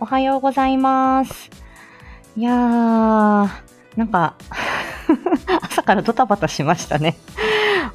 [0.00, 1.50] おはようございます。
[2.36, 3.48] いやー、
[3.96, 4.36] なんか、
[5.60, 7.16] 朝からドタバタしましたね。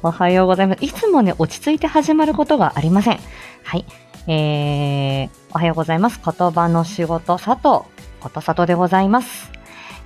[0.02, 0.84] おはようございます。
[0.84, 3.20] いつもね、落ち着いて始まることがありません。
[3.62, 3.86] はい。
[4.26, 6.20] えー、おはようございます。
[6.22, 7.88] 言葉の仕事、佐藤、
[8.20, 9.50] ことさとでございます。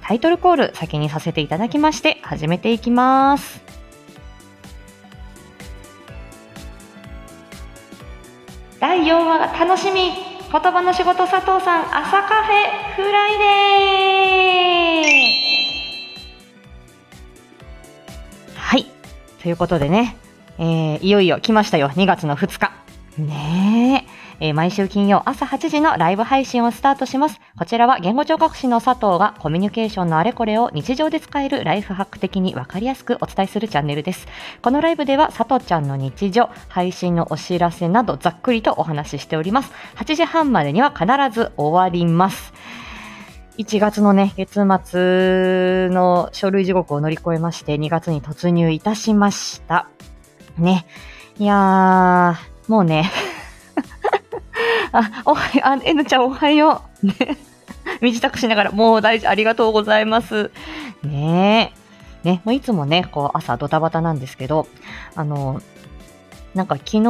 [0.00, 3.60] タイトルコール、先にさせていただきまして、始めていきます。
[8.78, 18.56] 第4話が楽しみ言葉の仕事佐藤さん朝カフェフライデー。
[18.56, 18.86] はい。
[19.42, 20.16] ということでね、
[20.58, 21.90] えーいよいよ来ましたよ。
[21.90, 22.72] 2月の2日。
[23.18, 23.67] ねえ。
[24.40, 27.40] えー毎週金曜朝8時のライブ配信をスタートします。
[27.58, 34.28] こちらは言語聴覚士の佐藤がコミュニケーションのあれこれを日常で使えるライフハック的にわかりやすくお伝えするチャンネルです。
[34.62, 39.72] このライブでは佐藤ちゃんの日常、配信のお知らせなどざっくりとお話ししております。
[39.96, 42.52] 8時半までには必ず終わります。
[43.58, 49.88] 1月のね、月末の書類地獄を乗り越えまして、2月に突入いたしました。
[50.56, 50.86] ね。
[51.40, 53.10] いやー、もうね、
[54.92, 57.06] あ、おはよう、あ、N ちゃんおはよう。
[57.06, 57.14] ね。
[58.00, 60.50] 身支度しながら、もう大事、ありがとうございます。
[61.02, 61.72] ね
[62.24, 62.28] え。
[62.28, 64.66] ね、もういつもね、こう、朝ドタバタなんですけど、
[65.14, 65.60] あの、
[66.54, 67.00] なんか昨日、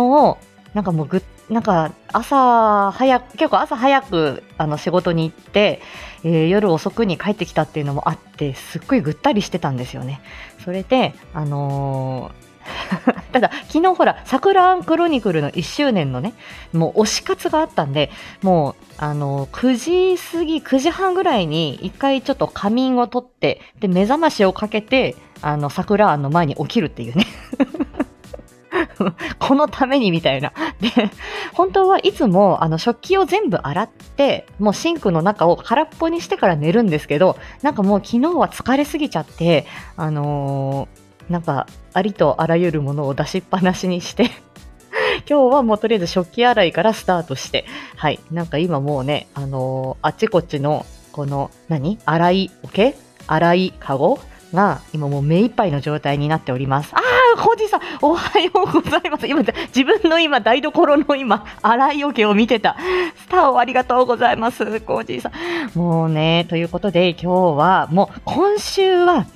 [0.75, 5.81] なんかもうぐっ、なんか朝早く、結構朝早くあの仕事に行って、
[6.23, 10.21] えー夜遅くに帰ってきたっていうのもあって、すっごいぐったりしてたんですよね。
[10.63, 12.48] それで、あのー
[13.33, 16.35] ただ、昨日ほら、桜アンクロニクルの1周年のね、
[16.73, 18.11] もう推し活があったんで、
[18.43, 27.27] もう、あの9時過ぎ、9時半ぐらいに一回ちょっと仮眠を取って、で、目覚ましをかけて、あの、桜庵の前に起きるっていうね。
[29.39, 30.53] このためにみたいな。
[30.81, 30.91] で、
[31.53, 44.31] 本当はいつもあの食器を全部洗って、もうシンクの中を空っぽにしてから寝るんですけど、なんかもう昨日は疲れすぎちゃって、あのーなんかありとあらゆるものを出しっぱなしにして、
[45.29, 47.65] 今日はもうとりあえず食器洗いからスタートして、
[47.97, 51.99] はい、なんか今もうね、あのーあっちこっちのこの、何？
[52.05, 52.95] 洗い桶？
[53.27, 54.19] 洗いカゴ
[54.55, 56.95] が今もう目いっぱいの状態になっております。
[56.95, 57.01] あ
[57.37, 59.27] あ、コージーさん、おはようございます。
[59.27, 62.77] 今、自分の今、台所の今、洗い桶を見てた。
[63.17, 65.79] スターをありがとうございます、コージーさん。
[65.79, 69.27] もうね、ということで今日は、もう今週は、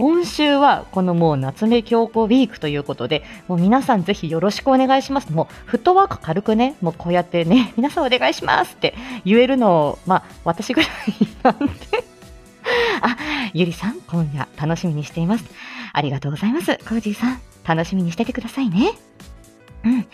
[0.00, 5.30] 今週はこのもう夏目京子ウィークということで、もう皆さんぜひよろしくお願いします。
[5.30, 8.94] もうフットワーク軽くね、もうこうやってね、 皆さんお願いしますって
[9.26, 10.90] 言えるのを、まあ私ぐらい
[11.42, 11.74] なんで。
[13.02, 13.14] あ、
[13.52, 15.44] ゆりさん、今夜楽しみにしています。
[15.92, 16.78] ありがとうございます。
[16.78, 18.92] コージーさん、楽しみにしててくださいね。
[19.84, 20.06] うん。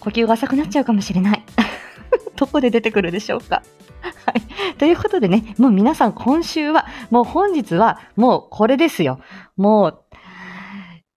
[0.00, 1.42] 呼吸が浅くなっちゃうかもしれない。
[2.36, 3.62] どこで出てくるでしょうか。
[4.02, 4.74] はい。
[4.78, 9.20] ということでね、もう皆さん今週は、もう本日は、もうこれですよ。
[9.56, 10.04] もう、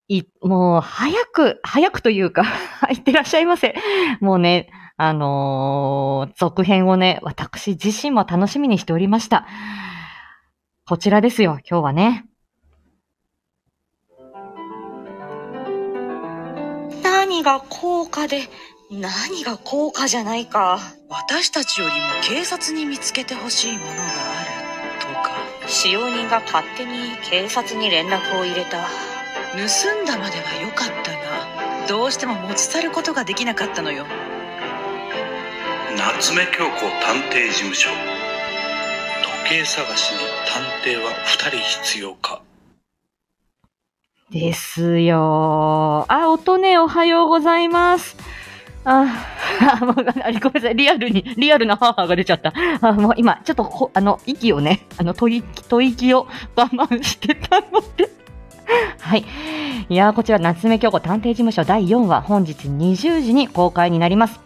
[0.07, 2.43] い、もう早く、早くというか、
[2.91, 3.75] いってらっしゃいませ。
[4.19, 9.47] もうね、あのー続編をね、私自身も楽しみにしておりました。
[10.85, 12.25] こちらですよ、今日はね。
[17.03, 18.41] 何が高価で、
[18.99, 20.79] 何が高価じゃないか。
[21.09, 25.31] 私たちよりも警察に見つけてほしいものがあるとか
[25.67, 28.87] 使用人が勝手に警察に連絡を入れた。
[29.53, 29.59] 盗
[30.01, 34.05] んだまでは良かったがどうしても持ち去ることができなかったのよ
[35.95, 37.89] 夏目京子探偵事務所
[39.45, 40.17] 時計探しに
[40.47, 42.41] 探偵は2人必要か
[44.31, 46.05] ですよ。
[46.09, 48.17] あ、音ね、おはようございます。
[48.85, 49.05] あ、
[49.81, 50.75] あもうあごめんなさい。
[50.75, 52.53] リアルに、リアルな母が出ちゃった。
[52.81, 58.09] あもう今、ちょっとこ、あの、息をね、あの、吐息、吐息を我慢してたので。
[58.99, 59.25] はい。
[59.89, 64.39] いやー、こちら、夏目京子探偵事務所第4話、本日20時に公開になります。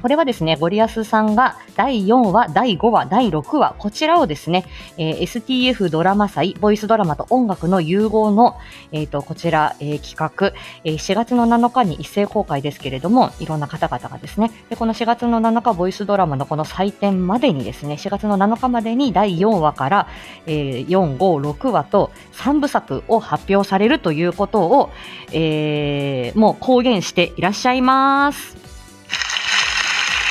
[0.00, 4.64] これはですね、ゴリアスさんが第4話、第5話、第6話、こちらをですね、
[4.96, 8.56] えー STF ドラマ祭、ボイスドラマと音楽の融合の、
[8.92, 20.08] えっ、と、こちら、えー企画、えー4月の7日に一斉公開ですけれども、いろんな方々がですね、で、この4月の7日ボイスドラマのこの祭典までにですね、4月の7日までに第4話から、
[20.46, 24.90] えー4、5、6話と3部作を発表されるということを、
[25.32, 28.67] えーもう公言していらっしゃいます。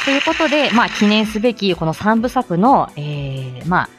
[0.07, 3.89] ということで、まあ、記念すべきこの3部作の、えーまあ、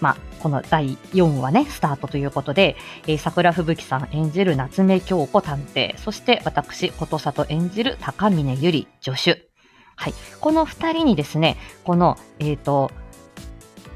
[0.00, 2.76] まあ、この第4話ね、スタートということで、
[3.08, 9.48] えー桜吹雪さん演じる夏目京子探偵、そして私、ことさと演じる高峰ゆり助手。
[9.96, 10.14] はい。
[10.38, 12.92] この二人にですね、この、えっ、と、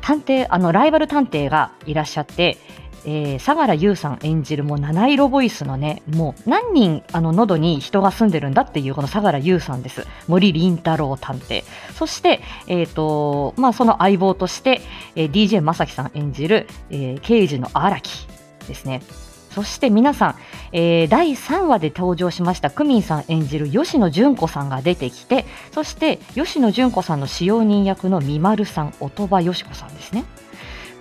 [0.01, 2.59] 探偵、あの、ライバル探偵がいらっしゃって、
[3.05, 10.07] えー、相良優さん演じるもう七色ボイスのね、もう何人あの喉に人が住んでるんだっていうこの相良優さんです。
[10.29, 11.65] 森林太郎探偵。
[11.95, 14.81] そして、えっ、ー、と、まあその相棒として、
[15.17, 18.27] えー、DJ 正樹さん演じる、えー、刑事の荒木
[18.67, 19.03] ですね。
[19.51, 20.35] そして皆さん、
[20.73, 30.25] えー、第3話で登場しましたクミンさん演じる吉野純子さんが出てきて、そして吉野純子さんの使用人役の三丸さん、音羽よし子さんですね。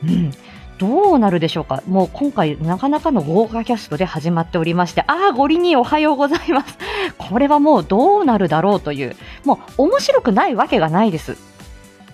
[0.04, 0.32] うん。
[0.82, 1.84] どうなるでしょうか？
[1.88, 6.76] もう今回なかなかの豪華キャストで始まっておりまして、ああ、ゴリにおはようございます。
[7.20, 11.38] これはもうどうなるだろうという、もう面白くないわけがないです。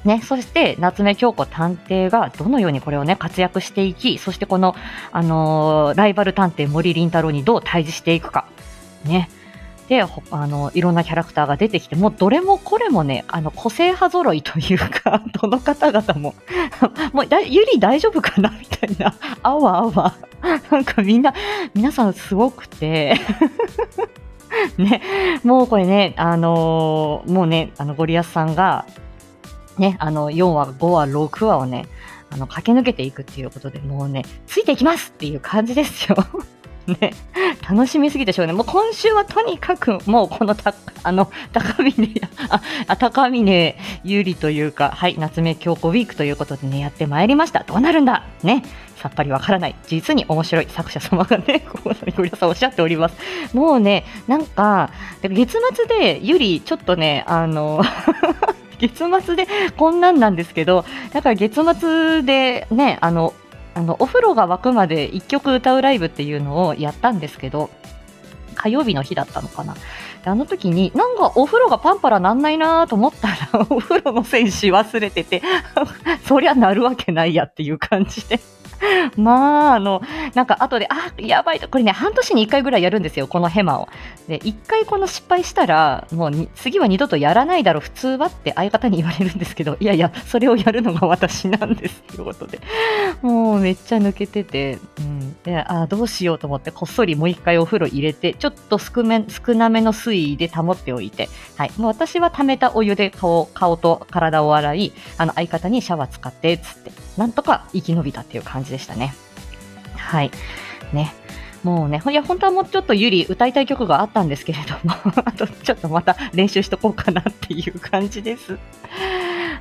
[0.04, 4.76] ね、そして夏目京子探偵がどのようにこれをね活躍していきそしてこの、
[5.12, 8.46] あのー、ライバル探偵森林太郎にどう対峙していくか、
[9.06, 9.30] ね、
[9.88, 16.36] であのいろんなキャラクターが出てきてもうどれもこれもねあの個性派揃いというか どの方々も
[17.14, 20.16] もうゆり大丈夫かなみたいなあわあわ
[20.70, 21.34] なんかみんな
[21.74, 23.16] 皆さんすごくて
[24.78, 25.02] ね、
[25.44, 28.86] もうこれね、あのー、もうね、あのゴリアスさんが
[29.78, 31.86] ね、あの、4話、5話、6話をね、
[32.30, 36.18] あの、駆け抜けていくっていうことで、もうね、ついていきますっていう感じですよ。
[36.88, 37.14] ね、
[37.70, 38.54] 楽しみすぎでしょうね。
[38.54, 40.74] もう今週はとにかく、もうこのた、
[41.04, 42.22] あの、高峰、
[42.88, 47.64] あ、高峰有利というか、はい、夏目京子ウィークということでね、やってまいりました。
[47.64, 48.24] どうなるんだ？
[48.44, 48.64] ね。
[48.98, 49.76] さっぱりわからない。
[49.88, 53.16] 実に面白い作者様がね、 ここに皆さんおっしゃっております。
[53.54, 54.90] もうね、なんか、
[55.22, 57.84] 月末でゆり、ちょっとね、あの
[58.80, 63.34] 月末でこんなんなんですけど、だから月末でね、あの、
[63.78, 67.70] あのお風呂が沸くまで1曲歌うライブっていうのをやったんですけど、
[68.56, 69.76] 火曜日の日だったのかな。
[70.26, 73.38] あの時に、なんかお風呂がパンパラなんないなと思ったら、
[73.70, 75.42] お風呂の選手忘れてて、
[76.26, 78.40] そりゃなるわけないやっていう感じで。
[79.18, 80.02] まあ、あの、
[80.34, 83.90] なんか後で、あ、やばいと、これね、半年に1回ぐらいやるんですよ、このヘマを。
[84.28, 92.60] で、1回この失敗したら、もう次は二度とやらないだろ、普通はって相方に言われるんですけど、いやいや、それをやるのが私なんですということで、
[93.22, 109.14] もうめっちゃ抜けてて、うん、であどうしようと思って、こっそりもう1回お風呂入れて、ちょっと少め少なめの水位で保っておいて、はい、もう私は溜めたお湯で顔顔と体を洗い、あの相方にシャワー使って、つって、なんとか生き延びたっていう感じでしたね。
[109.96, 110.32] はい。
[110.94, 111.14] ね。
[111.64, 118.58] もうね、いや、本当はもうちょっとゆり歌いたい曲があったんですけれども、 あとちょっとまた練習しとこうかなっていう感じです。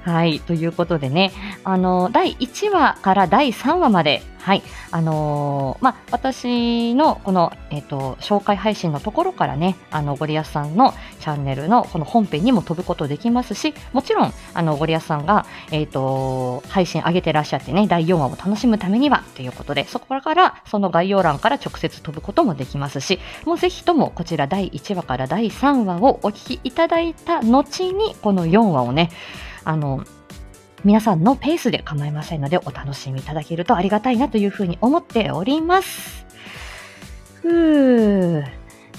[0.03, 0.41] はい。
[0.41, 1.33] ということでね、
[1.65, 4.63] あの、第1話から第3話まで、はい。
[4.93, 29.11] あのー、まあ、私のこの、えっ、ー、と、紹介配信のところからね、あの、ゴリアスさんのチャンネルのこの本編にも飛ぶことできますし、もちろん、あの、ゴリアスさんが、えっ、ー、と、配信上げてらっしゃってね、第4話を楽しむためには、ということで、そこから、その概要欄から直接飛ぶこともできますし、もうぜひともこちら第1話から第3話をお聞きいただいた後に、この4話をね、
[29.67, 30.05] あの、
[30.85, 36.25] 皆さんのペースで構いませんのでお楽しみいただけるとありがたいなというふうに思っております。
[37.43, 38.45] ふー。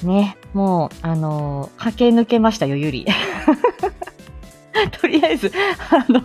[0.04, 3.08] ね、もう、あの駆け抜けましたよ、ゆり。
[5.02, 5.52] とりあえず、
[5.90, 6.21] あの、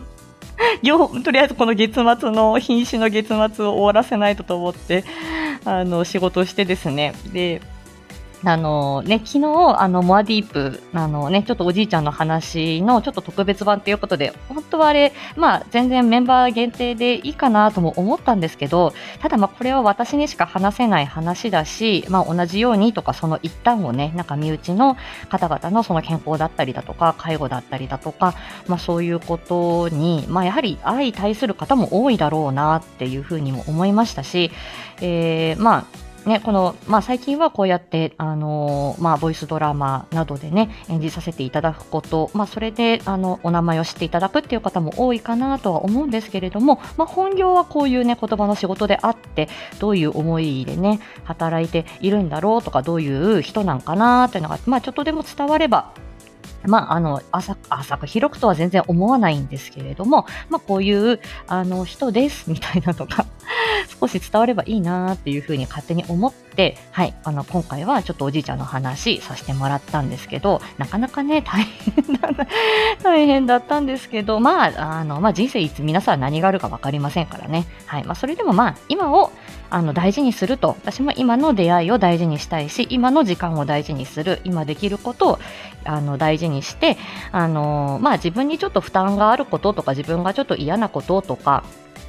[1.23, 5.05] とりあえずこの月末の瀕死の月末を終わらせないとと思って
[5.65, 7.61] あの仕事してですねで
[8.45, 24.97] あのね、昨日、あの、モアディープ、あのね、ちょっとおじいちゃんの話のちょっと特別版ということで、本当はあれ、まあ、全然メンバー限定でいいかなとも思ったんですけど、ただ、これは私にしか話せない話だし、まあ、同じようにとか、その一端をね、なんか身内の
[25.29, 28.35] 方々のその健康だったりだとか、介護だったりだとか、
[28.67, 34.51] まあ、そういうことに、まあ、やはり相対する方も多いだろうなっていうふうにも思いましたし、
[35.01, 49.49] えー、まあ、ね、この、まあ、最近はこうやって、あのまあ、ボイスドラマなどでね、演じさせていただくこと、まあ、それで、あの、お名前を知っていただくっていう方も多いかなとは思うんですけれども、まあ、本業はこういうね、言葉の仕事であって、
[49.81, 55.93] どういう思いでね、働いているんだろうとか、どういう人なんかなというのが、まあ、ちょっとでも伝われば、
[56.67, 63.27] まあ、あの、浅く、浅く広くとは全然思わないんですけれども、まあ、こういう、あの、人です、みたいなのが
[64.01, 72.47] 少し伝わればいいなっていうふうに勝手に思って、はい、あの、今回はちょっとおじいちゃんの話させてもらったんですけど、なかなかね、大変だな、
[73.03, 77.67] 大変だったんですけど、まあ、あの、まあ、人生いつ皆さん何があるかわかりませんからね。
[77.87, 79.33] はい、まあ、それでもまあ、今を、
[79.75, 80.77] あの大事にすると。
[80.83, 84.41] 私も今の出会いを大事にしたいし今の時間を大事にする。
[84.45, 85.39] 今できることを
[85.85, 86.97] あの大事にして
[87.33, 91.65] あの、まあ、自分にちょっと負担があることとか自分がちょっと嫌なこととか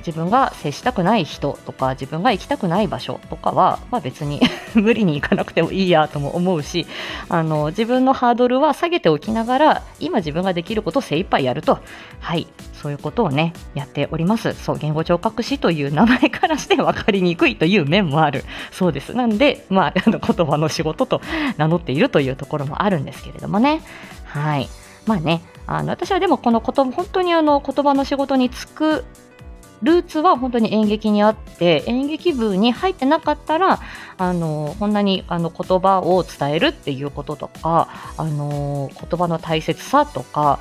[0.06, 4.42] 自分が接したくない人とか自分が行きたくない場所とかは、まあ、別に
[4.76, 6.86] 無理に行かなくてもいいやとも思うし
[7.30, 11.80] あの自分のハードルは下げておきながら今自分ができることを精一杯やると。
[12.20, 12.48] はい。
[12.84, 14.52] そういうことをねやっております。
[14.52, 18.44] そう言語聴覚士という名前からして分かりにくいという面もある。
[18.72, 19.14] そうです。
[19.14, 21.22] なんで、まあ、 あの言葉の仕事と
[21.56, 23.82] 名乗っているというところもあるんですけれどもね。
[24.26, 24.68] はい。
[25.06, 29.06] まあねあの私はでもこの言葉本当にあの言葉の仕事に就く
[29.84, 33.80] ルーツは本当に演劇にあって演劇部に入ってなかったら
[34.18, 40.60] あのこんなにあの言葉を伝えるっていうこととかあの言葉の大切さとか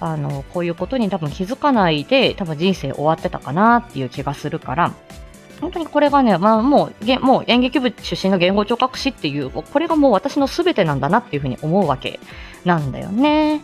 [0.00, 4.92] あのこういうことに多分気づかないで多分人生終わってたかなっていう気がするから
[5.60, 12.18] 本当にこれがね、まあ、もうもう演劇部出身の言語聴覚士っていうこれがもう私の全てなんだなっていうふうに思うわけ
[12.64, 13.62] なんだよね。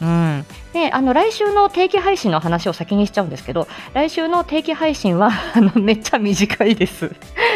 [0.00, 7.14] うん、であの来週の定期配信の話を先にしちゃうんですけど来週の定期配信は あのめっちゃ短いです。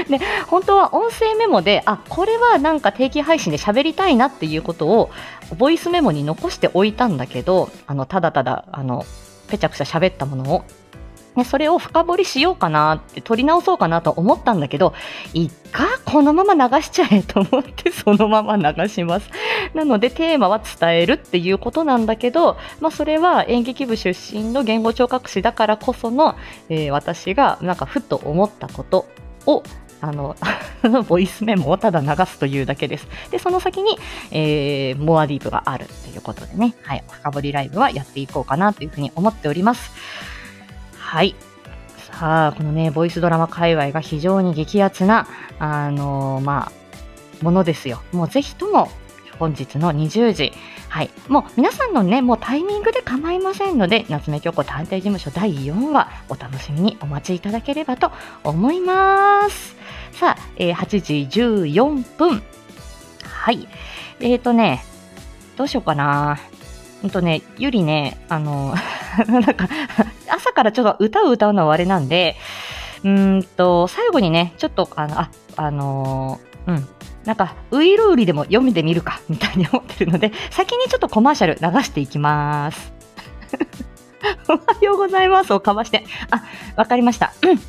[0.09, 5.11] で本当は音声メモであこれはなんか定期配信で喋りたいなっていうことを
[5.57, 9.05] ボイスメモに残しておいたんだけどあのただただあの
[9.49, 10.65] ぺちゃくちゃ喋ったものを
[11.39, 14.93] ね、それを深掘りしようかなって取り直そうかなと思ったんだけど、
[15.35, 19.31] いっか、このまま流しちゃえと思ってそのまま流します。
[19.73, 26.35] なのでテーマは伝えるっていうことなんだけど、まあ、それは演劇部出身の言語聴覚士だからこその、
[26.69, 29.07] えー、私がなんかふっと思ったこと
[29.47, 29.63] を
[30.01, 30.37] あの、
[31.09, 33.07] ボイスメモをただ流すというだけです。
[33.31, 33.97] で、その先に、
[34.31, 39.93] えー、モアディープがあるということでね、はい、深掘りライブはやっていこうかなというふうに思っております。
[41.09, 41.35] はい。
[42.13, 45.27] さあ、このね、ボイスドラマ界隈が非常に激アツな、
[45.59, 48.03] あのー、まあ、ものですよ。
[48.13, 48.91] もうぜひとも、
[49.39, 50.53] 本日の20時、
[50.91, 51.11] はい。
[51.27, 58.13] もう皆さんのね、もうタイミングで構いませんので、夏目京子探偵事務所第4話、お楽しみにお待ちいただければと
[58.45, 59.77] 思います。
[60.13, 62.43] さあ、えー、8時14分。
[63.25, 63.67] はい。
[64.21, 64.85] えっ、ー、とね、
[65.57, 66.39] どうしようかな。
[67.03, 68.75] うんとね、ゆりね、あの、
[69.29, 69.69] なんか、
[70.31, 72.37] 朝からちょっと歌を歌うのはあれなんで、
[73.05, 76.89] うんと、最後にね、ちょっと、あの、あ、あのー、うん。
[77.25, 82.93] なんか、ウイルウリでも読んでみるか、みたいに思ってるので、先にちょっとコマーシャル流していきます。
[84.49, 86.05] おはようございますをかわして。
[86.31, 86.43] あ、
[86.77, 87.33] わかりました。
[87.43, 87.59] うん。
[87.59, 87.63] ち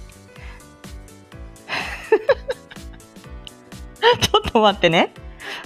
[4.34, 5.14] ょっと待ってね。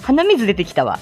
[0.02, 0.98] 鼻水出てきたわ。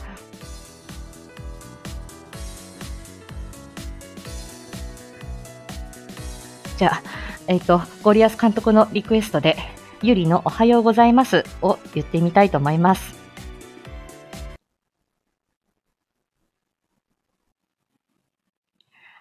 [6.83, 7.03] じゃあ、
[7.47, 9.57] えっ、ー、と、ゴリアス監督のリクエストで、
[10.03, 13.15] ゆりのおはようございますを言ってみたいと思います。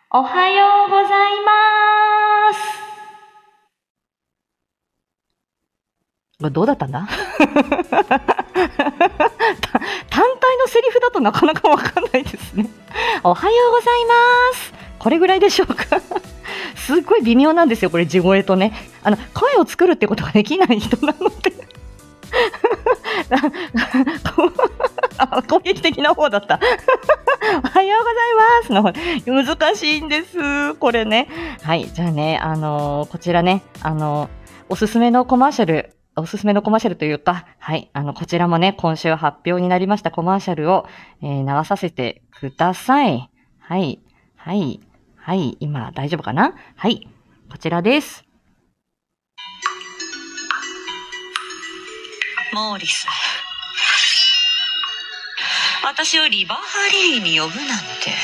[0.10, 1.08] おはようござい
[6.40, 6.52] ます。
[6.52, 7.06] どうだったんだ？
[7.38, 7.54] 単
[10.10, 12.68] 体のセリフだとなかなかわかんないですね。
[13.22, 14.14] おはようございま
[14.58, 14.74] す。
[14.98, 15.91] これぐらいでしょうか？
[16.92, 18.74] すっごい微妙なんですよ、これ、地声とね。
[19.02, 21.54] あの、声を作るってことができない人なので
[25.48, 26.60] 攻撃的な方だった。
[27.64, 28.04] おはよう
[28.68, 30.74] ございますの難しいんです。
[30.76, 31.30] これね。
[31.62, 31.88] はい。
[31.88, 34.30] じゃあね、あのー、こちらね、あのー、
[34.70, 37.90] おすすめのコマーシャル、おすすめのコマーシャルというか、はい。
[37.94, 40.86] あの、こちらもね、今週発表になりましたコマーシャルを、
[41.22, 43.30] えー、流させてください。
[43.60, 44.02] はい。
[44.36, 44.82] はい。
[45.24, 46.56] はい、今大丈夫かな？
[46.76, 47.08] はい、
[47.52, 48.26] こちらです。
[52.52, 53.06] モーリス。
[55.84, 58.16] 私をリバーハリーに呼ぶなんて。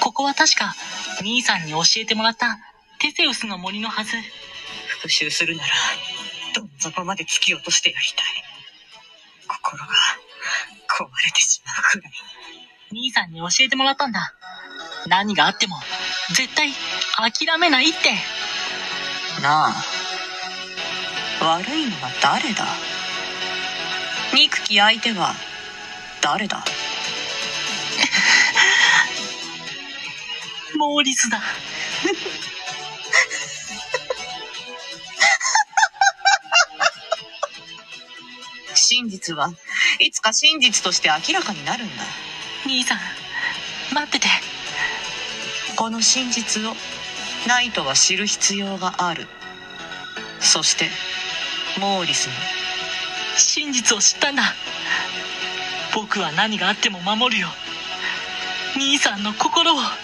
[0.00, 0.72] ここは確か、
[1.20, 2.60] 兄さんに教えてもらった
[3.00, 4.12] テセウスの森のはず。
[4.86, 5.68] 復讐するなら、
[6.54, 8.26] どん底まで突き落としてやりたい。
[9.48, 9.86] 心が
[10.88, 12.12] 壊れてしまうくらい。
[12.92, 14.34] 兄さんに教えてもらったんだ。
[15.06, 15.76] 何があっても、
[16.30, 16.72] 絶対
[17.16, 18.10] 諦めないって。
[19.42, 19.74] なあ、
[21.40, 22.66] 悪いのは誰だ？
[24.34, 25.34] 憎き相手は
[26.20, 26.64] 誰だ？
[30.76, 31.40] モーリスだ。
[38.74, 39.52] 真実は
[40.00, 42.02] いつか真実として明らかになるんだ。
[42.66, 42.98] 兄さん、
[43.94, 44.28] 待ってて。
[45.80, 46.74] この真実を
[47.48, 49.26] ナイトは知る必要がある
[50.38, 50.90] そして
[51.80, 52.32] モーリスの
[53.38, 54.42] 真実を知ったんだ
[55.94, 57.48] 僕は何があっても守るよ
[58.76, 59.96] 兄さんの心をは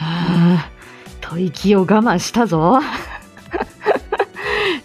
[0.00, 0.70] あ、
[1.20, 2.80] 吐息を我慢したぞ。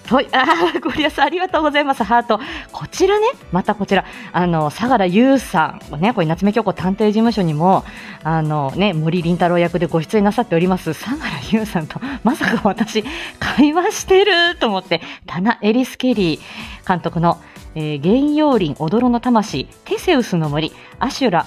[0.07, 2.39] といあーゴリアスありがとうございます、ハート。
[2.71, 7.83] こちらね、またこちら、あの、相良優さん、ね、これ夏目京子探偵事務所にも、
[8.23, 11.21] あのね、森林太郎役でご出演なさっております、相良
[11.51, 13.03] 優さんと、まさか私、
[13.39, 17.39] 会話してると思って、タナ・エリス・ケリー監督の、
[17.73, 21.45] えー、原陽林踊ろの魂、テセウスの森、アシュラ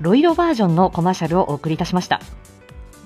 [0.00, 2.20] ロイドバージョンのコマーシャルをお送りいたしました。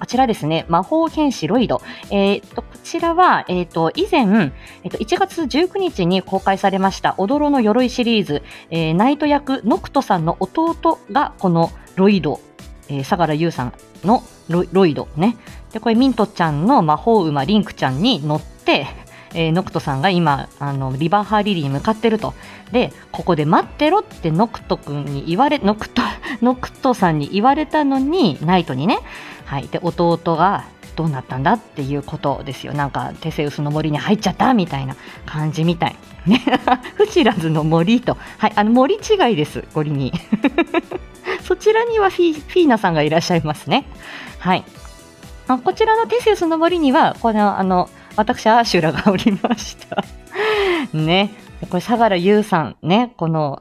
[0.02, 1.80] こちらですね、魔法剣士ロイド。
[2.10, 4.50] えー、と、こちらは、えっ、と、以前、
[4.82, 12.40] えっ、と、1月19日に公開されました、踊ろの鎧シリーズ、えー、ナイト役、ノクトさんの弟が、このロイド、
[12.88, 15.36] え、相良優さんのロイドね。
[15.72, 18.88] で、これミントちゃんの魔法馬リンクちゃんに乗って、
[19.34, 22.34] えー、ノクトさんが今、あの、リバーハーリリーに向かってると。
[22.72, 26.02] で、ここで待ってろってノクト君に言われ、ノクト、
[26.42, 28.98] ノクトさんに言われたのに、ナイトにね、
[29.52, 30.64] はい、で弟が
[30.96, 32.72] どうなったんだっていうことですよ。
[32.72, 35.96] なんかテセウスの森に入っちゃったみたいな感じみたい。
[36.24, 36.42] ね、
[36.96, 40.10] フチラズの森と、はい、あの森違いです、ゴリに。
[41.44, 43.84] そちらにはフィフィーナさんがいらっしゃいますね。
[44.38, 44.64] はい。
[45.48, 50.02] あこちらのテセウスの森には、この、あの、私、アーシュラがおりました。
[50.96, 51.34] ね。
[51.68, 53.60] これ、相良優さん、ね、この、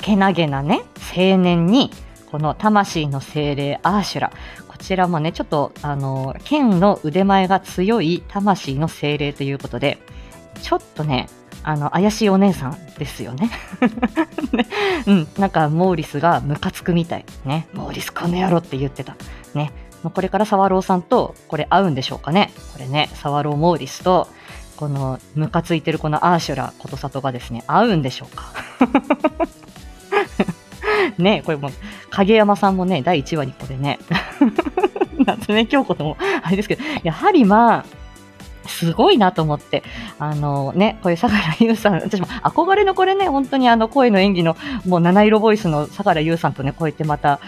[0.00, 0.82] けなげなね、
[1.16, 1.90] 青年に、
[2.32, 4.32] この魂の精霊アーシュラ。
[4.82, 9.98] ちらもね、ちょっと、あの、剣の腕前が強い魂の精霊ということで、
[10.60, 11.28] ちょっとね、
[11.62, 13.50] あの、怪しいお姉さんですよね。
[14.52, 14.66] ね
[15.06, 17.24] うん、なんか、モーリスがムカつくみたい。
[17.44, 19.16] ね、モーリスこの野郎って言ってた。
[19.54, 19.72] ね、
[20.02, 22.52] これからサワローさんと、これ合うんでしょうかね。
[22.72, 24.26] これね、サワローモーリスと、
[24.76, 28.52] この、ムカついてるこのアーシュラことさとがですね、合うんでしょうか。
[31.18, 31.70] ね、これも、
[32.10, 33.98] 影山さんもね、第1話にこれね、
[35.24, 37.84] 夏目京子とも、あれですけど、やはりまあ、
[38.68, 39.82] すごいなと思って、
[40.18, 44.56] あのね、こういう相良優さん、私も憧れのこれね、本当にあの声の演技の、
[44.86, 47.40] もう七色ボイスの相良優さんとね、こうやってまた、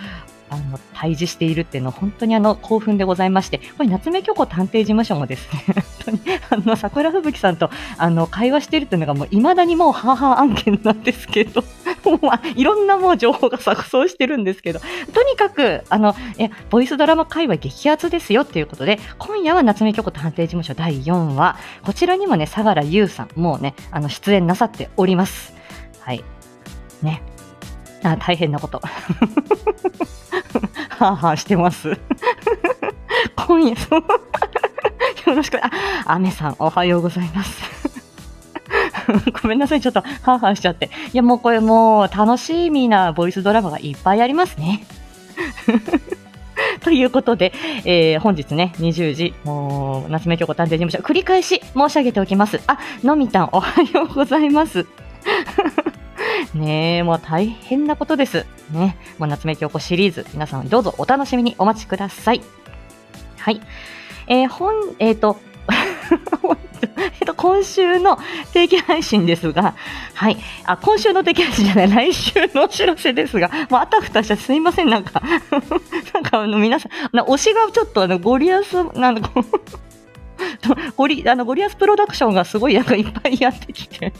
[0.50, 11.64] あの、対峙しているっていうのは本当にあの、興奮でございまして、これ夏目京子探偵事務所もですね、 本当に、あの、桜吹雪さんと、あの、会話しているっていうのがもう未だにもう、はは案件なんですけど、
[12.22, 14.80] まあ、いろんなもう情報が錯綜してるんですけど、
[15.12, 25.54] とにかく、あの、え、ボイスドラマ界隈激アツですよっていうことで、今夜は夏目京子探偵事務所第4話、こちらにもね、相良優さん、もうね、あの、出演なさっております。
[26.00, 26.24] はい。
[27.02, 27.22] ね。
[28.02, 28.80] あ大変なこと。
[30.90, 31.98] はあはあしてます。
[33.36, 33.70] 今夜、
[35.26, 35.70] よろしく、あ、
[36.06, 37.83] アメさん、おはようございます。
[39.42, 40.90] ごめんなさい、ちょっと、はあはあしちゃって。
[41.12, 44.84] いや、もうこれもう、楽しみなボイスドラマがいっぱいありますね。
[46.82, 47.52] ということで、
[47.84, 52.60] えー、本日ね、20時、もう、夏目京子探偵事務所、繰り返し申し上げておきます。
[52.66, 54.86] あ、のみたん、おはようございます。
[56.54, 58.46] ねえ、もう大変なことです。
[58.70, 58.96] ね。
[59.18, 62.42] もう夏目京子シリーズ、皆さんどうぞお楽しみにお待ちください。
[63.38, 63.60] はい。
[64.26, 65.38] えー、本、えっ、ー、と、
[67.44, 68.18] 今週の
[68.54, 69.74] 定期配信ですが、
[70.14, 70.38] はい。
[70.64, 75.20] あ、今週の定期配信じゃない、来週のお知らせですが、もうあたふたしてすいません、なんか
[76.14, 79.44] なんかあの、皆さん、な推しがちょっとあの、ゴリアス、なんかこう
[80.96, 84.14] ゴリ、あの、ゴリアスプロダクションがすごいなんかいっぱいやってきて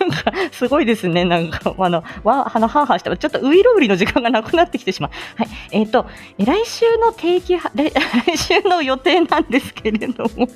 [0.00, 1.24] なんか、すごいですね。
[1.24, 5.10] なんか、あの、わ、あの、はーはーしたら、ちょっとウイロウリの時間がなくなってきてしまう。
[5.36, 5.48] はい。
[5.70, 6.06] えっ、ー、と、
[6.38, 7.92] 来週の定期、 来
[8.36, 10.48] 週の予定なんですけれども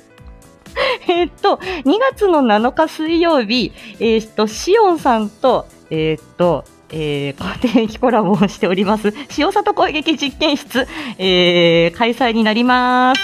[1.07, 13.21] えっと、2月の7日水曜日、えっ、と、しおんさんと、えっ、と、えー、固定機コラボをしております、塩里攻撃実験室、えー、開催になります。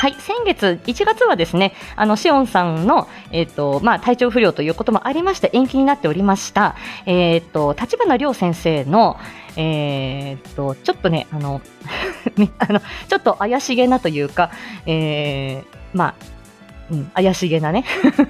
[0.00, 6.74] はい、先月1月はですね、あのシオンさんのえっ、ー、とまあ体調不良ということもありまして延期になっておりました。
[7.04, 9.18] えっ、ー、と立花亮先生の
[9.56, 11.60] えっ、ー、とちょっとねあの
[12.60, 14.50] あのちょっと怪しげなというか、
[14.86, 16.39] えー、まあ
[16.90, 17.84] うん、怪しげなね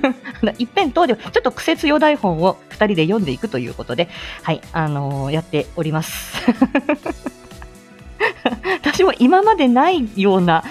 [0.59, 4.09] 一辺倒でちょっと苦節用台本を2人で読んでいくということで、
[4.43, 6.39] はいあのー、やっております。
[8.83, 10.65] 私も今までないような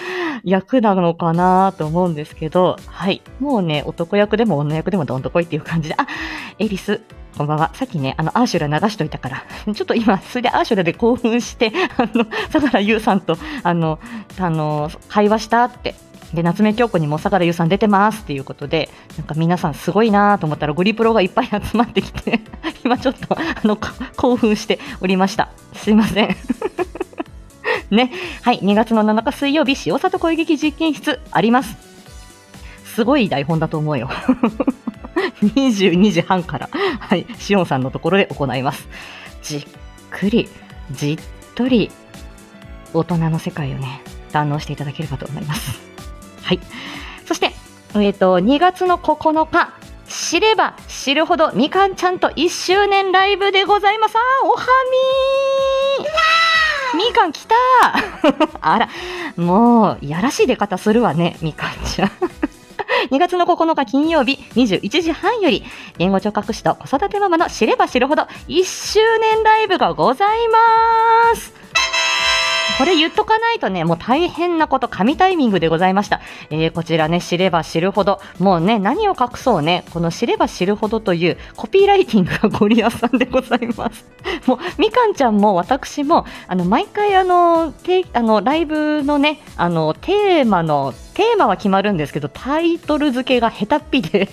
[0.43, 3.21] 役なのかなと思うんですけど、はい。
[3.39, 6.07] もうね、男役でも女役でもどんとこいっていう感じで、あ、
[6.59, 7.01] エリス、
[7.37, 7.71] こんばんは。
[7.73, 13.99] さっきね、あの、アーシュラ流しといたから、 ちょっと今、それでアーシュラで興奮して、あの、相良優さんと、あの、
[14.39, 15.95] あの、会話したって、
[16.33, 22.41] で、夏目京子にも坂田優さん出てますっていうことで、なんか皆さんすごいなと思ったらゴリプロがいっぱい集まってきて、
[22.85, 23.77] 今ちょっと、あの、
[24.15, 25.49] 興奮しておりました。
[25.73, 26.35] すいません。
[27.89, 28.11] ね。
[28.43, 31.75] はい、2月の7日水曜日、塩里声劇実験室あります。
[32.85, 34.09] すごい台本だと思うよ。
[35.41, 38.87] 22時半から、はい、しおんさんのところで行います。
[39.41, 39.65] じっ
[40.11, 40.47] くり、
[40.91, 41.17] じっ
[41.55, 41.89] とり、
[42.93, 45.79] 大人の世界をね、堪能していただければと思います。
[46.49, 46.59] はい。
[47.27, 47.51] そして、
[47.93, 49.71] えっ、ー、と、2月の9日、
[50.07, 54.15] 知れば知るほどみかんちゃんと1周年ライブでございます。
[54.17, 54.65] あおは
[56.97, 57.55] みみかん来た
[58.67, 58.89] あら、
[59.37, 62.11] もう、やらしい出方するわね、みかんちゃん。
[63.13, 65.63] 2月の9日金曜日21時半より、
[65.99, 71.53] 言語聴覚士と子育てママの知れば知るほど1周年ライブがございます。
[72.79, 76.21] これ言っとかないとね、もう大変なこと、神タイミングでございました。
[76.49, 84.05] えー、こちらね、知れば知るほど、もうね、何を隠そうね、この知れば知るほどというコピーライティングがゴリアさんでございます。
[84.47, 94.29] もう、みかんちゃんも私も、あの、毎回あの、てあのライブのね、あの、テーマの、テーマは決まるんですけど、タイトル付けが下手っぴで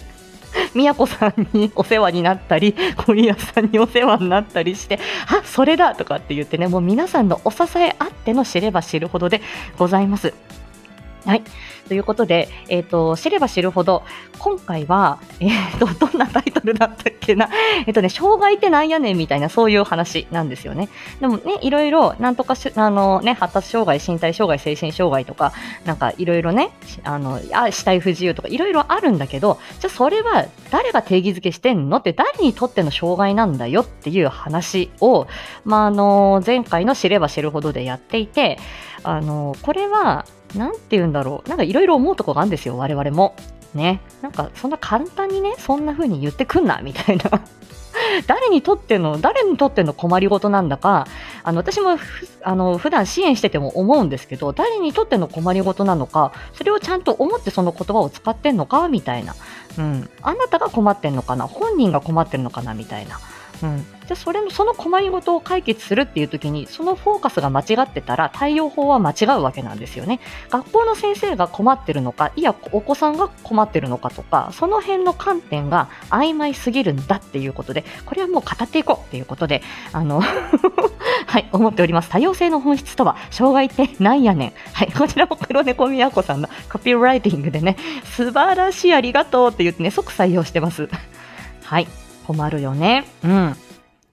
[0.75, 2.75] 宮子さんにお世話になったり、
[3.07, 9.41] ゴリアさんにお世話になったりして、あそれだとかって言ってね、もう皆さんのお支えあっての知れば知るほどで
[9.79, 10.35] ございます。
[11.27, 11.43] はい。
[11.89, 14.05] ということで、えっ、ー、と、知れば知るほど、
[14.39, 17.49] 今回は、えっ、ー、と、 どんなタイトルだったっけな？
[17.81, 20.89] えっ、ー、とね、障害ってなんやねんみたいな、そういう話なんですよね。
[21.21, 25.53] でもね、いろいろ、なんとかし、あのね、発達障害、身体障害、精神障害とか、
[25.85, 26.71] なんかいろいろね、
[27.03, 31.97] あの、あ死体不自由とかいろいろあるんだけど、じゃそれは誰が定義づけしてんの？
[31.97, 35.27] って誰にとっての障害なんだよっていう話を、
[35.65, 38.59] まあ、あの、前回の知れば知るほどでやっていて、
[39.03, 40.25] あの、これは、
[40.57, 41.49] なんて言うんだろう。
[41.49, 43.35] なんかいろいろ思うとこがあるんですよ、我々も。
[43.75, 44.01] ね。
[44.23, 47.25] なんかそんな簡単にね、そんな風に言ってくんな、みたいな。
[48.27, 51.07] 誰にとっての、誰にとっての困りごとなんだか、
[51.43, 51.99] あの、私も
[52.43, 59.35] あの、普段支援してても思うんですけど、誰にとっての困りごとなのか、それをちゃんと思ってその言葉を使ってんのか、みたいな。
[59.79, 60.11] うん。
[60.23, 63.19] あなたが困ってんのかな本人が困ってんのかなみたいな。
[63.63, 80.23] うん、じゃそれのその困りごとを解決するっていう時にそのフォーカスが間違ってたら対応法は間違うわけなんですよね学校の先生が困ってるのかいやお子さんが困ってるのかとかその辺の観点が曖昧すぎるんだっていうことでこれはもう語っていこうっていうことであの
[81.27, 90.89] はい思っております多様性の本質とは障害ってなんやねんはいこちらも黒猫みやこさんのコピーライティングでね素晴らしいありがとうって言ってね即採用してます
[91.65, 91.89] はい
[92.27, 93.07] 困るよね。
[93.25, 93.57] うん。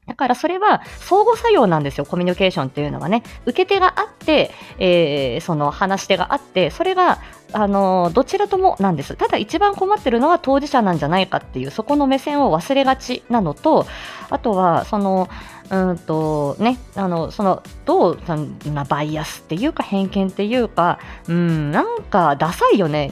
[0.08, 3.24] だからそれは相互作用なんですよ、コミュニケーションっていうのはね。
[3.46, 7.20] 受け手があって、えー、その話し手があって、それが、
[7.56, 9.16] あのどちらともなんです。
[9.16, 13.86] ただ一番困ってるのは当事者なんじゃないかっていう、そこの目線を忘れがちなのと、
[14.30, 15.30] あとは、その、
[15.70, 18.20] うんとね、あの、その、どう
[18.72, 23.12] なバイアスっていうか偏見っていうか、うん、なんかダサいよね。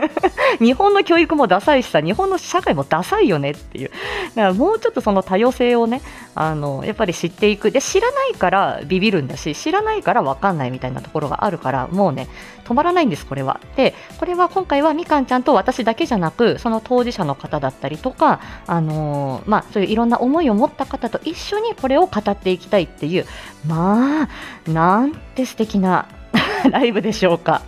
[0.58, 3.90] 日本の教育もダサいしさ、日本の社会もダサいよねっていう。
[4.34, 6.02] だからもうちょっとその多様性をね、
[6.34, 7.70] あの、やっぱり知っていく。
[7.70, 12.28] で、知らないからビビるんだし、知らないからわかんないみたいなところがあるから、もうね、
[12.64, 13.60] 止まらないんです、これは。
[13.76, 23.26] で、これは今回はみかんちゃんと私だけじゃなく、その当事者の方だったりとか、あのー、まあ、そういういろんな思いを持った方と一緒にこれを語っていきたいっていう、
[23.66, 24.28] まあ、
[24.70, 26.06] なんて素敵な
[26.70, 27.62] ライブでしょうか。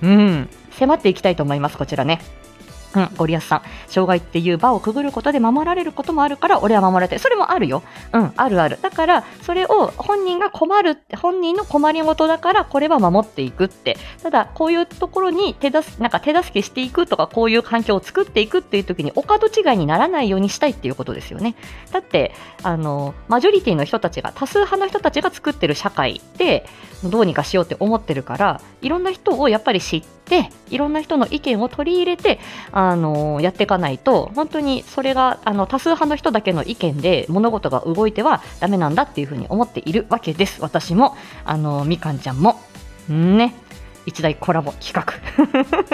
[0.00, 0.48] うん。
[0.78, 2.22] 迫っていきたいと思います、こちらね。
[2.94, 3.62] うん、ゴリアスさん。
[3.88, 7.18] 障害っていう場をくぐることで守られることもあるから、俺は守られて。
[7.18, 7.82] それもあるよ。
[8.12, 8.78] うん、あるある。
[8.80, 13.96] だから、それを本人が困る、本人の困りごとだから、これは守っていくって。
[14.22, 21.54] ただ、こういうところに手助け、なんか手助けしていくとか、こういう環境を作っていくっていう時に、お門違いにならないようにしたいっていうことですよね。
[21.92, 26.66] だって、あの、マジョリティの人たちが、多数派の人たちが作ってる社会で、
[27.04, 30.19] どうにかしようって思ってるから、いろんな人をやっぱり知って、
[30.70, 32.38] いろんな人の意見を取り入れて、
[32.72, 40.62] あのやっていかないと、本当にそれがあの多数派の人だけの意見で物事が動いてはダメなんだっていうふうに思っているわけです。
[40.62, 42.60] 私も、あのみかんちゃんも。
[43.08, 43.54] ね。
[44.06, 45.04] 一大コラボ企画。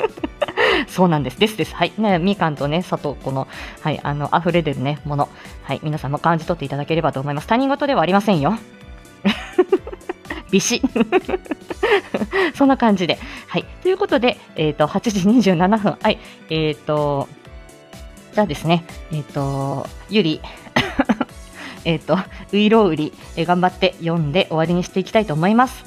[0.88, 1.38] そうなんです。
[1.38, 1.74] ですです。
[1.74, 1.92] はい。
[1.98, 3.48] ね、みかんとね、佐藤この、
[3.80, 5.28] はい、あの、溢れ出るね、もの。
[5.64, 5.80] はい。
[5.82, 7.46] 皆さんも感じ取っていただければと思います。
[7.46, 8.58] 他人事ではありませんよ。
[10.56, 10.80] ビシ
[12.56, 13.18] そんな感じで。
[13.46, 13.64] はい。
[13.82, 15.98] ということで、えっ、ー、と、8時27分。
[16.00, 16.18] はい。
[16.48, 17.28] えっ、ー、と、
[18.32, 20.40] じゃあですね、えっ、ー、と、ゆり、
[21.84, 22.16] えっと、
[22.52, 25.84] ういろうり、え頑張って読んで終わりにしていきたいと思います。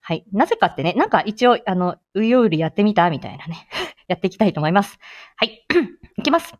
[0.00, 0.24] はい。
[0.32, 3.66] なぜかってね、なんか一応、あの、うようりやってみたみたいなね。
[4.06, 5.00] やっていきたいと思います。
[5.34, 5.66] はい。
[6.16, 6.54] いきます。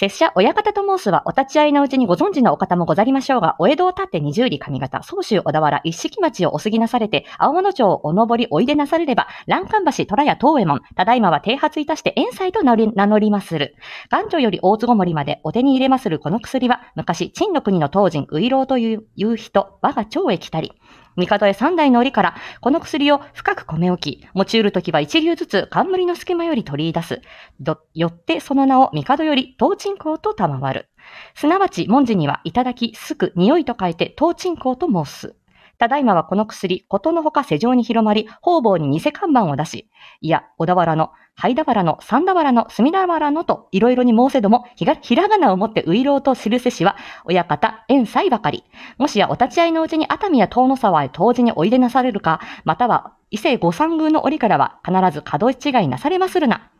[0.00, 13.74] 拙者、親方と申すは、お立ち会いのうちにご存知のお方もござりましょうが、お江戸を立って二十里上方、総州小田原、一式町をお過ぎなされて、青物町をお登りおいでなされれば、欄干橋、虎屋東右衛門、ただいまは停発いたして遠斎と名乗り名乗りまする。
[14.10, 20.72] 元朝より大津ごもりまでお手に入れまするこの薬は、昔、陳の国の当人、ウイロウという人、我が町へ来たり、
[21.16, 27.22] 帝へ三代の折から、この薬を深く米置き、持ち得るときは一流ずつ冠の隙間より取り出す。
[27.94, 30.88] よってその名を帝より東鎮公と賜る。
[31.34, 35.36] すなわち文字には、いただき、すく、匂いと書いて東鎮公と申す。
[35.80, 39.88] ただいまはこの薬、ことのほか世上に広まり、方々に偽看板を出し、
[40.20, 48.62] いや、小田原の、灰田原の、三田原の、隅田原のと、いろいろに申せども、ひがひらがなをもってういろうと記せしは、親方、遠斎ばかり。
[48.98, 56.70] もしやお立ち会いのうちに熱海や遠野沢へ当時においでなされるか、または伊勢御三宮の折からは必ず角違いなされまするな。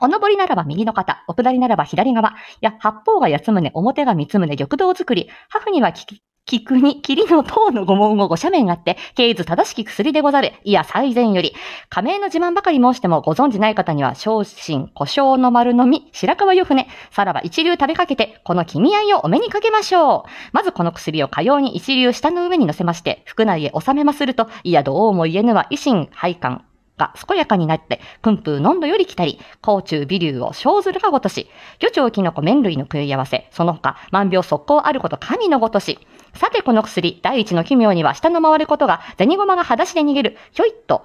[0.00, 2.34] お登りならば右の肩、お下りならば左側。
[2.62, 5.28] や、八方が八つ胸、表が三つ胸、玉堂作り。
[5.50, 10.54] 母には聞き、菊に霧の塔の御門をご斜面があって、経図正しき薬でござる。
[10.64, 11.54] いや、最前より。
[11.90, 20.30] 仮名の自慢ばかり申してもご存じない方には、昇進、故障の丸のみ、白川よ船、さらば一流食べかけて、この君合いをお目にかけましょう。
[20.52, 26.64] まずこの薬をかように一流下の上に乗せまして、腹内へ収めますると、いや、どうも言えぬは維新、配管、
[26.98, 35.98] が健やかになって、訓風飲んどより来たり、甲虫微流を生ずるがごとし、魚鳥キノコ麺類の食い合わせ、その他、万病速攻あること神のごとし。
[36.34, 41.04] さてこの薬、第一の奇妙には下の回ることが、銭駒が裸足で逃げる、ひょいっと、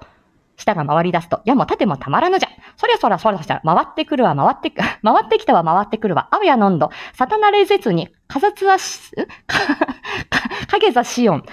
[0.56, 2.48] 下が回り出すと、やも縦もたまらぬじゃ。
[2.76, 9.10] そりゃそらそらそら、回ってくるわ、回ってく、 回ってきたわ、回ってくるわ、あわやのんど、さたなれぜつに、かざつはし、
[9.46, 9.58] か、
[10.30, 11.44] か、かげざしおん。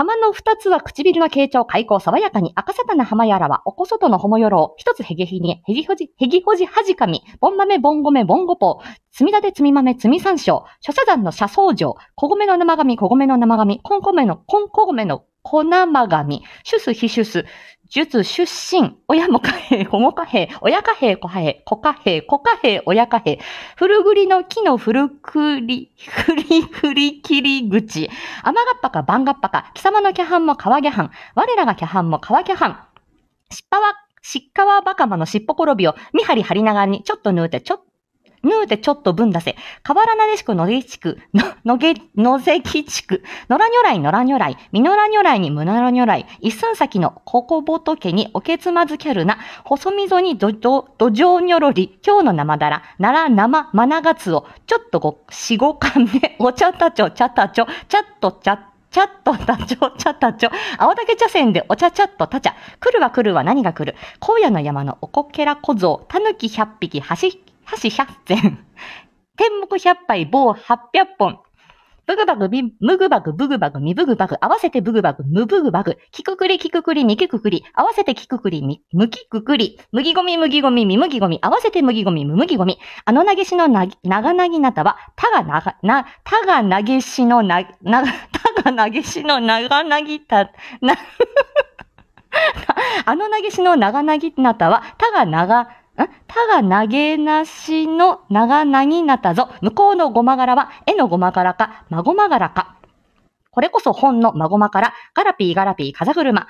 [0.00, 4.80] 浜の二つは唇の傾聴開口爽やかに赤さたな浜やらはおこそとのほもよろう。
[4.80, 17.44] 一つへげひに、へぎほじ、へぎほじはじかみ、ぼんまめぼんごめぼんごぽう、つみだでつみまめつみ山椒、諸社山の社僧城、こごめの生紙、こごめの生紙、こんこめの、こんこごめの小生紙、シュスヒシュス、
[17.90, 23.40] 術出身、親も貨幣、保護貨幣、親貨幣、子貨幣、子貨幣、子貨幣、親貨幣、
[23.76, 28.08] 古栗の木の古くり、ふりふり切り口、
[28.44, 32.78] 甘がっぱか番がっぱか、貴様のキャハンも川ギャハン、我らがキャハンも川ギャハン、
[33.52, 37.84] しっぱわ、しっかわばかまのしっぽころびを、みはり張りながらに、ちょっと縫うて、ちょっと、
[38.42, 39.56] ぬうてちょっと分出せ。
[39.82, 60.50] 河原なでしくのげちく、の、のげ、のぜきちく、のらにょらいのらにょらい、みのらにょらいにむならにょらい、一寸先のここぼとけにおけつまずキャルな、細溝にど、ど、どじょうにょろり、今日の生だら、なら生、まながつを、ちょっとご、しごかんめ、 お茶たちょ、茶たちょ、ちゃっとちゃっちゃっとたちょ、ちゃたちょ。
[60.76, 62.56] 青竹茶筅でお茶ちゃっとたちゃ。
[62.80, 63.96] 来るは来るは何が来る。
[64.18, 67.49] 荒野の山のおこけら小僧、たぬき百匹、橋、
[67.82, 68.58] 橋百千。
[69.36, 71.38] 天目百杯、棒八百本。
[72.10, 72.48] ブグバグ、
[72.80, 82.80] ムグバグ、ブグバグ、ミブグバグ、合わせてブグバグ、ムブグバグ、キククリ、キククリ、ミキククリ、合わせてキククリ、ミ、ムキククリ、麦ゴミ、麦ゴミ、ミ麦ゴミ、合わせて麦ゴミ、ム麦ゴミ。
[83.04, 90.96] あの投げしのな、長なぎなたは、たがなが、な、たが投げしのな、な、たが投げしの長なぎた、な、
[93.06, 95.68] あの投げしの長なぎなたは、たが長、
[96.08, 99.48] たが投げなしの長なぎなたぞ。
[99.60, 102.76] 向こうのごま柄は、絵のごま柄か、まごま柄か。
[103.50, 106.46] これこそ本のまごまから、ガラピーガラピー風車。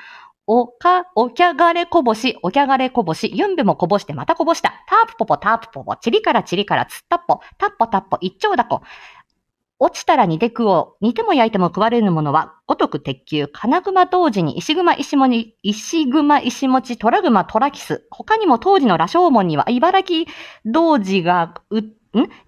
[0.47, 4.73] おか、おきゃがれこぼし、おきゃがれこぼし、ゆんべもこぼしてまたこぼした。
[4.89, 8.83] タープポポタープポポ、ちりからちりからつったっぽ、タッポタッポ、一丁だこ。
[9.83, 11.05] 落ちたら煮て食おう。
[11.05, 18.07] 煮ても焼いても食われるものは、ごとく鉄球、金熊同時に石熊石もに、石熊石持、虎熊虎キス。
[18.11, 20.31] 他にも当時の羅生門には、茨城
[20.67, 21.89] 同時がう、ん？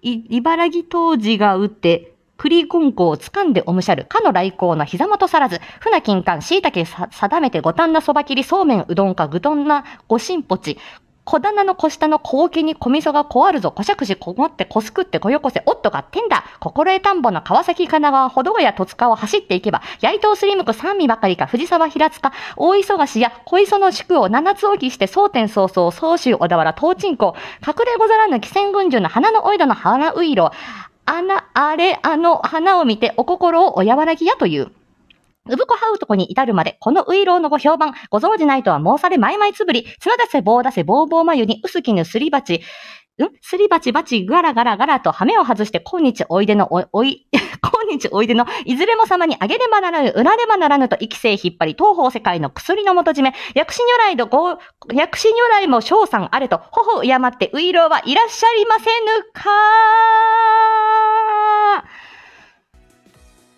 [0.03, 10.77] 茨城当時が打って、栗根香を掴んでおむしゃる、かの来光の膝元さらず、船金柑、椎茸定めて五反なそば切り、そうめんうどんか、ぐどんなごしんぽち、
[11.25, 19.61] 小棚の小下の小桶に小味噌がこあるぞ、こしゃくしこもってこすくってこよこせ、おっとがってんだ、心得田んぼの川崎神奈川、保土ヶ谷戸塚を走ってい。
[19.61, 30.51] けば、八重東スリムク三味ばかりか、藤沢平塚、大忙しや小磯の宿を七つ置きして、蒼天早々、総州小田原、東鎮港、隠れござらぬ汽船軍中の花のおいどの花ういろ、
[31.05, 34.71] あな、あれ、あの花を見てお心をお和らぎやという。
[35.49, 42.59] うぶこはうとこに至るまで、このウイローのご評判、ご存じないとは申されまいまいつぶり、綱出せ棒出せ棒棒眉に薄きぬすり鉢、ん？
[43.41, 47.27] すり鉢鉢ガラガラガラと羽目を外して今日おいでのお、 い、
[47.61, 54.57] 今日おいでのいずれも様にあげねばならぬ、裏ねばならぬと生き生引っ張り、東方世界の薬の元締め、薬師如来のご、
[54.93, 59.49] 薬師如来も翔さんあれと、頬を敬って、ういろうはいらっしゃいませぬか？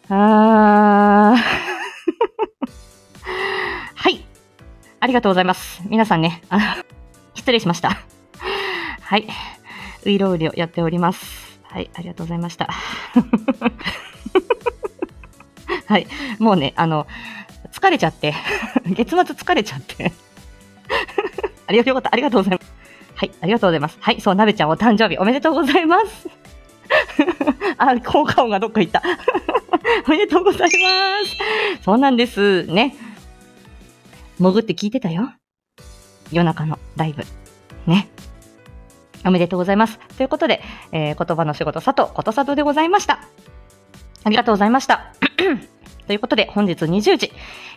[0.08, 1.65] あー。
[5.16, 5.82] がとうございます。
[5.88, 6.84] 皆さんね、あ
[7.34, 7.98] 失礼しました。
[9.02, 9.28] はい。
[10.06, 11.60] ウイロウリをやっております。
[11.64, 12.70] はい、ありがとうございました。
[15.88, 16.08] はい。
[16.40, 17.08] もうね、あの、
[17.72, 18.34] 疲れちゃって、
[18.88, 20.12] 月末疲れちゃって。
[21.68, 22.10] ありがとうよかった。
[22.14, 22.74] ありがとうございます。
[23.16, 23.98] はい、ありがとうございます。
[24.02, 26.30] はい、そう、なべちゃんお誕生日おめでとうございます。
[27.78, 29.02] あ、効果音がどっか行った。
[30.08, 30.72] おめでとうございま
[31.80, 31.84] す。
[31.84, 32.64] そうなんです。
[32.64, 32.96] ね。
[34.40, 35.32] 潜って聞いてたよ。
[36.32, 37.24] 夜中のライブ。
[37.88, 38.10] ね。
[39.26, 40.00] おめでとうございます。
[40.18, 43.20] ということで、えー言葉の仕事、佐藤ことさとでございました。
[44.24, 45.14] ありがとうございました。
[46.08, 47.32] ということで、本日20時、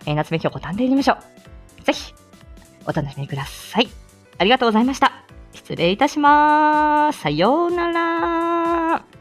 [0.06, 1.16] えー夏目京子探偵事務所、
[1.84, 2.12] ぜひ、
[2.86, 3.88] お楽しみください。
[4.38, 5.12] ありがとうございました。
[5.52, 7.20] 失礼いたします。
[7.20, 9.17] さようなら。